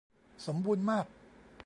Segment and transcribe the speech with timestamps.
[0.45, 1.05] สมบูรณ์มาก!